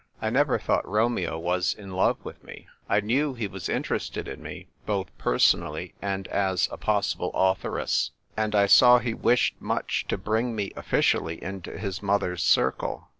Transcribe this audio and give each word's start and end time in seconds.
I 0.19 0.31
never 0.31 0.57
thought 0.57 0.87
Romeo 0.89 1.37
was 1.37 1.75
in 1.75 1.91
love 1.91 2.17
with 2.25 2.43
me; 2.43 2.65
I 2.89 3.01
knew 3.01 3.35
he 3.35 3.45
was 3.47 3.69
interested 3.69 4.27
in 4.27 4.41
me, 4.41 4.65
both 4.87 5.15
per 5.19 5.37
sonally 5.37 5.93
and 6.01 6.27
as 6.29 6.67
a 6.71 6.77
possible 6.77 7.29
authoress; 7.35 8.09
and 8.35 8.55
I 8.55 8.65
saw 8.65 8.97
he 8.97 9.13
wished 9.13 9.61
much 9.61 10.07
to 10.07 10.17
bring 10.17 10.55
me 10.55 10.71
officially 10.75 11.39
into 11.43 11.77
his 11.77 12.01
mother's 12.01 12.41
circle. 12.41 13.09